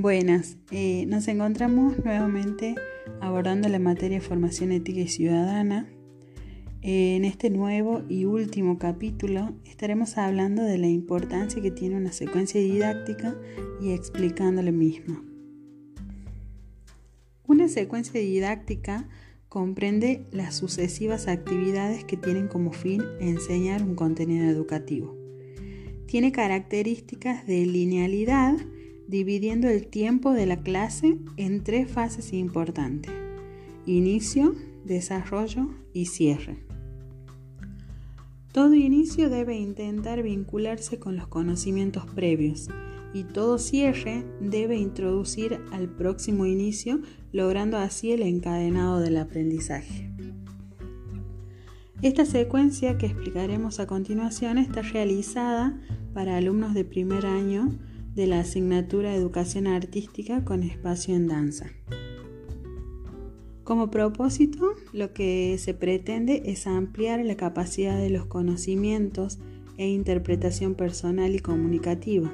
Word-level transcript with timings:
Buenas, 0.00 0.56
eh, 0.70 1.06
nos 1.06 1.26
encontramos 1.26 2.04
nuevamente 2.04 2.76
abordando 3.20 3.68
la 3.68 3.80
materia 3.80 4.20
de 4.20 4.24
formación 4.24 4.70
ética 4.70 5.00
y 5.00 5.08
ciudadana. 5.08 5.88
Eh, 6.82 7.16
en 7.16 7.24
este 7.24 7.50
nuevo 7.50 8.04
y 8.08 8.24
último 8.24 8.78
capítulo 8.78 9.56
estaremos 9.64 10.16
hablando 10.16 10.62
de 10.62 10.78
la 10.78 10.86
importancia 10.86 11.60
que 11.60 11.72
tiene 11.72 11.96
una 11.96 12.12
secuencia 12.12 12.60
didáctica 12.60 13.36
y 13.82 13.90
explicando 13.90 14.62
la 14.62 14.70
misma. 14.70 15.20
Una 17.48 17.66
secuencia 17.66 18.20
didáctica 18.20 19.08
comprende 19.48 20.28
las 20.30 20.54
sucesivas 20.54 21.26
actividades 21.26 22.04
que 22.04 22.16
tienen 22.16 22.46
como 22.46 22.70
fin 22.70 23.02
enseñar 23.18 23.82
un 23.82 23.96
contenido 23.96 24.48
educativo. 24.48 25.18
Tiene 26.06 26.30
características 26.30 27.48
de 27.48 27.66
linealidad, 27.66 28.58
dividiendo 29.08 29.68
el 29.68 29.86
tiempo 29.86 30.32
de 30.32 30.46
la 30.46 30.58
clase 30.58 31.18
en 31.36 31.64
tres 31.64 31.90
fases 31.90 32.32
importantes. 32.32 33.10
Inicio, 33.86 34.54
desarrollo 34.84 35.70
y 35.94 36.06
cierre. 36.06 36.58
Todo 38.52 38.74
inicio 38.74 39.30
debe 39.30 39.56
intentar 39.56 40.22
vincularse 40.22 40.98
con 40.98 41.16
los 41.16 41.26
conocimientos 41.26 42.04
previos 42.06 42.68
y 43.14 43.24
todo 43.24 43.58
cierre 43.58 44.24
debe 44.40 44.76
introducir 44.76 45.58
al 45.72 45.88
próximo 45.88 46.44
inicio, 46.44 47.00
logrando 47.32 47.78
así 47.78 48.12
el 48.12 48.22
encadenado 48.22 49.00
del 49.00 49.16
aprendizaje. 49.16 50.10
Esta 52.02 52.26
secuencia 52.26 52.98
que 52.98 53.06
explicaremos 53.06 53.80
a 53.80 53.86
continuación 53.86 54.58
está 54.58 54.82
realizada 54.82 55.80
para 56.12 56.36
alumnos 56.36 56.74
de 56.74 56.84
primer 56.84 57.26
año 57.26 57.78
de 58.18 58.26
la 58.26 58.40
asignatura 58.40 59.14
Educación 59.14 59.68
Artística 59.68 60.44
con 60.44 60.64
espacio 60.64 61.14
en 61.14 61.28
danza. 61.28 61.66
Como 63.62 63.92
propósito, 63.92 64.74
lo 64.92 65.12
que 65.12 65.56
se 65.58 65.72
pretende 65.72 66.42
es 66.46 66.66
ampliar 66.66 67.24
la 67.24 67.36
capacidad 67.36 67.96
de 67.96 68.10
los 68.10 68.26
conocimientos 68.26 69.38
e 69.76 69.86
interpretación 69.86 70.74
personal 70.74 71.32
y 71.36 71.38
comunicativa, 71.38 72.32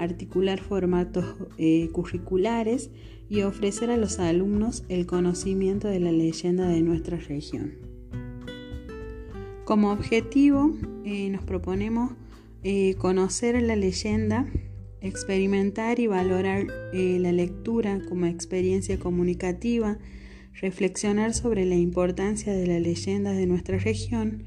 articular 0.00 0.60
formatos 0.60 1.36
eh, 1.56 1.88
curriculares 1.92 2.90
y 3.28 3.42
ofrecer 3.42 3.92
a 3.92 3.96
los 3.96 4.18
alumnos 4.18 4.82
el 4.88 5.06
conocimiento 5.06 5.86
de 5.86 6.00
la 6.00 6.10
leyenda 6.10 6.66
de 6.66 6.82
nuestra 6.82 7.16
región. 7.16 7.74
Como 9.64 9.92
objetivo, 9.92 10.72
eh, 11.04 11.30
nos 11.30 11.44
proponemos 11.44 12.10
eh, 12.64 12.96
conocer 12.96 13.62
la 13.62 13.76
leyenda 13.76 14.48
experimentar 15.02 15.98
y 15.98 16.06
valorar 16.06 16.66
eh, 16.92 17.18
la 17.20 17.32
lectura 17.32 18.00
como 18.08 18.26
experiencia 18.26 18.98
comunicativa, 18.98 19.98
reflexionar 20.60 21.34
sobre 21.34 21.64
la 21.64 21.74
importancia 21.74 22.52
de 22.52 22.66
las 22.66 22.80
leyendas 22.80 23.36
de 23.36 23.46
nuestra 23.46 23.78
región, 23.78 24.44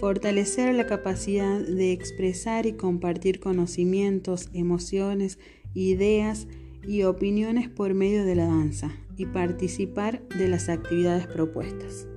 fortalecer 0.00 0.74
la 0.74 0.86
capacidad 0.86 1.60
de 1.60 1.92
expresar 1.92 2.66
y 2.66 2.72
compartir 2.72 3.38
conocimientos, 3.38 4.48
emociones, 4.52 5.38
ideas 5.74 6.48
y 6.86 7.04
opiniones 7.04 7.68
por 7.68 7.94
medio 7.94 8.24
de 8.24 8.34
la 8.34 8.46
danza 8.46 8.90
y 9.16 9.26
participar 9.26 10.26
de 10.28 10.48
las 10.48 10.68
actividades 10.68 11.26
propuestas. 11.28 12.08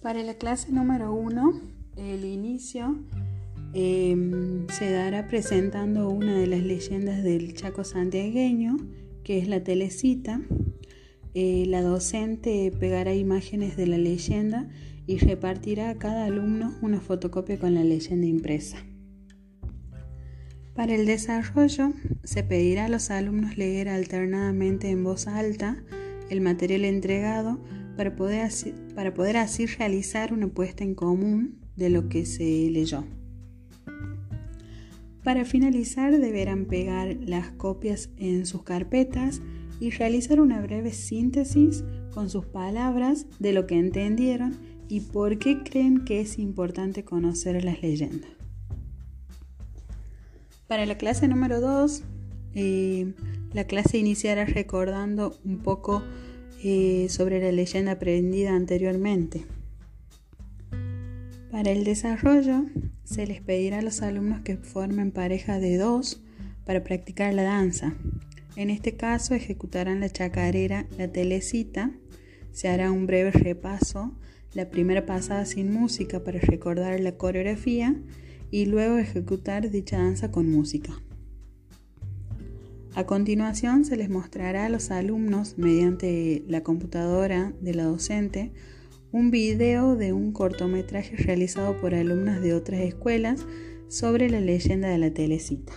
Para 0.00 0.22
la 0.22 0.34
clase 0.34 0.72
número 0.72 1.12
uno, 1.12 1.60
el 1.96 2.24
inicio 2.24 2.96
Em, 3.72 4.66
se 4.68 4.90
dará 4.90 5.28
presentando 5.28 6.10
una 6.10 6.36
de 6.36 6.48
las 6.48 6.62
leyendas 6.62 7.22
del 7.22 7.54
Chaco 7.54 7.84
santiagueño, 7.84 8.76
que 9.22 9.38
es 9.38 9.46
la 9.46 9.62
telecita. 9.62 10.40
Eh, 11.34 11.64
la 11.68 11.80
docente 11.80 12.72
pegará 12.80 13.14
imágenes 13.14 13.76
de 13.76 13.86
la 13.86 13.98
leyenda 13.98 14.68
y 15.06 15.18
repartirá 15.18 15.90
a 15.90 15.98
cada 15.98 16.24
alumno 16.24 16.74
una 16.82 17.00
fotocopia 17.00 17.58
con 17.58 17.74
la 17.74 17.84
leyenda 17.84 18.26
impresa. 18.26 18.78
Para 20.74 20.94
el 20.94 21.06
desarrollo, 21.06 21.92
se 22.24 22.42
pedirá 22.42 22.86
a 22.86 22.88
los 22.88 23.10
alumnos 23.10 23.56
leer 23.56 23.88
alternadamente 23.88 24.90
en 24.90 25.04
voz 25.04 25.28
alta 25.28 25.84
el 26.28 26.40
material 26.40 26.84
entregado 26.84 27.60
para 27.96 28.16
poder 28.16 28.40
así, 28.40 28.74
para 28.96 29.14
poder 29.14 29.36
así 29.36 29.66
realizar 29.66 30.32
una 30.32 30.48
puesta 30.48 30.82
en 30.82 30.94
común 30.94 31.60
de 31.76 31.90
lo 31.90 32.08
que 32.08 32.24
se 32.26 32.68
leyó. 32.70 33.04
Para 35.24 35.44
finalizar 35.44 36.18
deberán 36.18 36.64
pegar 36.64 37.16
las 37.20 37.50
copias 37.50 38.08
en 38.16 38.46
sus 38.46 38.62
carpetas 38.62 39.42
y 39.78 39.90
realizar 39.90 40.40
una 40.40 40.60
breve 40.60 40.92
síntesis 40.92 41.84
con 42.12 42.30
sus 42.30 42.46
palabras 42.46 43.26
de 43.38 43.52
lo 43.52 43.66
que 43.66 43.78
entendieron 43.78 44.58
y 44.88 45.00
por 45.00 45.38
qué 45.38 45.62
creen 45.62 46.04
que 46.04 46.20
es 46.20 46.38
importante 46.38 47.04
conocer 47.04 47.62
las 47.64 47.82
leyendas. 47.82 48.30
Para 50.66 50.86
la 50.86 50.96
clase 50.96 51.28
número 51.28 51.60
2, 51.60 52.02
eh, 52.54 53.12
la 53.52 53.64
clase 53.64 53.98
iniciará 53.98 54.44
recordando 54.44 55.38
un 55.44 55.58
poco 55.58 56.02
eh, 56.62 57.06
sobre 57.08 57.40
la 57.40 57.52
leyenda 57.52 57.92
aprendida 57.92 58.54
anteriormente. 58.54 59.46
Para 61.50 61.72
el 61.72 61.82
desarrollo, 61.82 62.64
se 63.02 63.26
les 63.26 63.40
pedirá 63.40 63.78
a 63.78 63.82
los 63.82 64.02
alumnos 64.02 64.40
que 64.42 64.56
formen 64.56 65.10
pareja 65.10 65.58
de 65.58 65.78
dos 65.78 66.22
para 66.64 66.84
practicar 66.84 67.34
la 67.34 67.42
danza. 67.42 67.94
En 68.54 68.70
este 68.70 68.96
caso 68.96 69.34
ejecutarán 69.34 69.98
la 69.98 70.10
chacarera, 70.10 70.86
la 70.96 71.08
telecita, 71.08 71.90
se 72.52 72.68
hará 72.68 72.92
un 72.92 73.06
breve 73.06 73.32
repaso, 73.32 74.16
la 74.52 74.70
primera 74.70 75.06
pasada 75.06 75.44
sin 75.44 75.72
música 75.72 76.22
para 76.22 76.38
recordar 76.38 77.00
la 77.00 77.16
coreografía 77.16 77.96
y 78.52 78.66
luego 78.66 78.98
ejecutar 78.98 79.70
dicha 79.70 79.98
danza 79.98 80.30
con 80.30 80.48
música. 80.48 80.92
A 82.94 83.06
continuación 83.06 83.84
se 83.84 83.96
les 83.96 84.08
mostrará 84.08 84.66
a 84.66 84.68
los 84.68 84.92
alumnos 84.92 85.58
mediante 85.58 86.44
la 86.46 86.62
computadora 86.62 87.52
de 87.60 87.74
la 87.74 87.84
docente 87.84 88.52
un 89.12 89.30
video 89.30 89.96
de 89.96 90.12
un 90.12 90.32
cortometraje 90.32 91.16
realizado 91.16 91.80
por 91.80 91.94
alumnas 91.94 92.40
de 92.40 92.54
otras 92.54 92.80
escuelas 92.80 93.44
sobre 93.88 94.30
la 94.30 94.40
leyenda 94.40 94.88
de 94.88 94.98
la 94.98 95.12
telecita. 95.12 95.72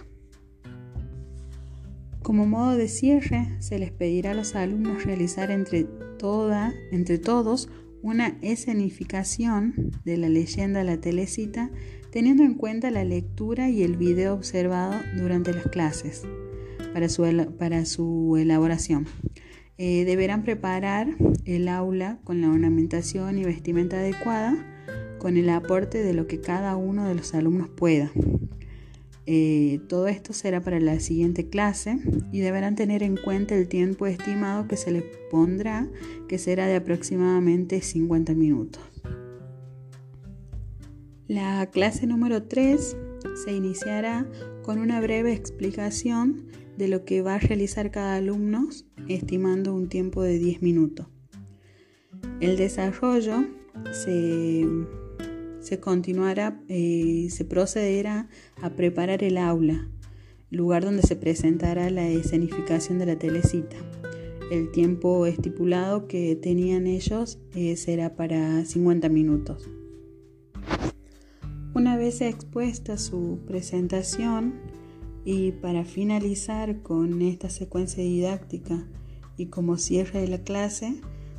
Como 2.22 2.46
modo 2.46 2.78
de 2.78 2.88
cierre, 2.88 3.50
se 3.60 3.80
les 3.80 3.92
pedirá 3.92 4.32
a 4.32 4.36
los 4.36 4.56
alumnos 4.56 5.04
realizar 5.04 5.52
entre, 5.52 5.86
toda, 6.18 6.74
entre 6.92 7.18
todos 7.18 7.70
una 8.02 8.38
escenificación 8.42 9.92
de 10.06 10.18
la 10.18 10.30
leyenda 10.30 10.80
de 10.80 10.86
la 10.86 11.02
telecita, 11.02 11.72
teniendo 12.12 12.44
en 12.44 12.54
cuenta 12.54 12.92
la 12.92 13.04
lectura 13.04 13.70
y 13.70 13.82
el 13.82 13.98
video 13.98 14.36
observado 14.36 14.94
durante 15.18 15.54
las 15.54 15.68
clases 15.68 16.24
para 16.94 17.10
su, 17.10 17.24
para 17.58 17.86
su 17.86 18.38
elaboración. 18.38 19.06
Eh, 19.78 20.06
deberán 20.06 20.44
preparar 20.44 21.16
el 21.46 21.68
aula 21.68 22.20
con 22.24 22.42
la 22.42 22.50
ornamentación 22.50 23.40
y 23.40 23.44
vestimenta 23.44 23.98
adecuada 23.98 24.56
con 25.18 25.38
el 25.38 25.50
aporte 25.50 26.04
de 26.04 26.14
lo 26.14 26.28
que 26.28 26.42
cada 26.42 26.76
uno 26.76 27.08
de 27.08 27.16
los 27.16 27.34
alumnos 27.34 27.70
pueda. 27.70 28.12
Eh, 29.26 29.80
todo 29.88 30.10
esto 30.10 30.34
será 30.34 30.62
para 30.62 30.82
la 30.82 31.00
siguiente 31.00 31.48
clase 31.50 31.98
y 32.32 32.42
deberán 32.42 32.76
tener 32.76 33.04
en 33.04 33.16
cuenta 33.16 33.56
el 33.56 33.70
tiempo 33.70 34.06
estimado 34.06 34.68
que 34.68 34.76
se 34.76 34.92
les 34.92 35.04
pondrá, 35.32 35.88
que 36.28 36.38
será 36.38 36.68
de 36.68 36.76
aproximadamente 36.76 37.82
50 37.82 38.34
minutos. 38.34 38.84
La 41.28 41.66
clase 41.72 42.06
número 42.06 42.44
3 42.44 42.98
se 43.46 43.54
iniciará 43.54 44.28
con 44.62 44.78
una 44.80 45.00
breve 45.00 45.32
explicación 45.32 46.48
de 46.78 46.88
lo 46.88 47.06
que 47.06 47.22
va 47.22 47.36
a 47.36 47.40
realizar 47.40 47.92
cada 47.92 48.16
alumno, 48.16 48.70
estimando 49.08 49.74
un 49.74 49.90
tiempo 49.90 50.22
de 50.24 50.40
10 50.40 50.62
minutos. 50.62 51.08
El 52.40 52.58
desarrollo 52.58 53.46
se, 53.92 54.66
continuará, 55.80 56.60
eh, 56.68 57.28
se 57.30 57.46
procederá 57.46 58.28
a 58.62 58.72
preparar 58.72 59.24
el 59.24 59.38
aula, 59.38 59.90
lugar 60.50 60.84
donde 60.84 61.04
se 61.04 61.16
presentará 61.16 61.90
la 61.90 62.08
escenificación 62.08 63.00
de 63.00 63.06
la 63.06 63.18
telecita. 63.18 63.76
El 64.52 64.72
tiempo 64.72 65.26
estipulado 65.26 66.08
que 66.08 66.36
tenían 66.36 66.86
ellos 66.86 67.40
eh, 67.56 67.76
será 67.76 68.16
para 68.16 68.66
50 68.66 69.10
minutos. 69.10 69.70
Una 71.74 71.98
vez 71.98 72.22
expuesta 72.22 72.98
su 72.98 73.40
presentación, 73.48 74.54
y 75.26 75.52
para 75.54 75.86
finalizar 75.86 76.82
con 76.82 77.22
esta 77.22 77.50
secuencia 77.50 78.04
didáctica 78.04 78.88
y 79.38 79.48
como 79.48 79.78
cierre 79.78 80.22
de 80.22 80.28
la 80.28 80.40
clase, 80.40 80.96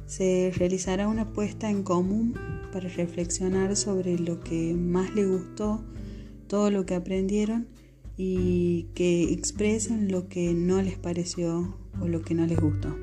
se 0.07 0.53
realizará 0.57 1.09
una 1.09 1.33
puesta 1.33 1.71
en 1.71 1.83
común 1.83 2.35
para 2.73 2.89
reflexionar 2.89 3.77
sobre 3.77 4.19
lo 4.19 4.41
que 4.41 4.75
más 4.75 5.15
les 5.15 5.29
gustó, 5.29 5.85
todo 6.49 6.71
lo 6.71 6.87
que 6.87 6.95
aprendieron 6.95 7.69
y 8.17 8.89
que 8.95 9.33
expresen 9.33 10.11
lo 10.11 10.29
que 10.29 10.55
no 10.55 10.83
les 10.83 10.99
pareció 10.99 11.77
o 12.01 12.09
lo 12.09 12.23
que 12.23 12.35
no 12.35 12.47
les 12.47 12.61
gustó. 12.61 12.95